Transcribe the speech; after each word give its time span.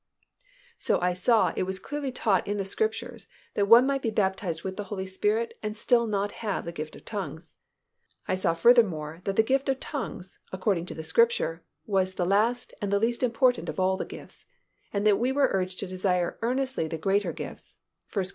So 0.79 0.99
I 0.99 1.13
saw 1.13 1.53
it 1.55 1.61
was 1.61 1.77
clearly 1.77 2.11
taught 2.11 2.47
in 2.47 2.57
the 2.57 2.65
Scriptures 2.65 3.27
that 3.53 3.67
one 3.67 3.85
might 3.85 4.01
be 4.01 4.09
baptized 4.09 4.63
with 4.63 4.75
the 4.75 4.85
Holy 4.85 5.05
Spirit 5.05 5.55
and 5.61 5.77
still 5.77 6.07
not 6.07 6.31
have 6.41 6.65
the 6.65 6.71
gift 6.71 6.95
of 6.95 7.05
tongues. 7.05 7.55
I 8.27 8.33
saw 8.33 8.55
furthermore 8.55 9.21
that 9.25 9.35
the 9.35 9.43
gift 9.43 9.69
of 9.69 9.79
tongues, 9.79 10.39
according 10.51 10.87
to 10.87 10.95
the 10.95 11.03
Scripture, 11.03 11.63
was 11.85 12.15
the 12.15 12.25
last 12.25 12.73
and 12.81 12.91
the 12.91 12.97
least 12.97 13.21
important 13.21 13.69
of 13.69 13.79
all 13.79 13.95
the 13.95 14.03
gifts, 14.03 14.47
and 14.91 15.05
that 15.05 15.19
we 15.19 15.31
were 15.31 15.49
urged 15.51 15.77
to 15.81 15.87
desire 15.87 16.39
earnestly 16.41 16.87
the 16.87 16.97
greater 16.97 17.31
gifts 17.31 17.75
(1 18.11 18.25
Cor. 18.25 18.29